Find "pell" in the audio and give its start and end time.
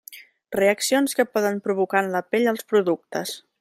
2.33-2.53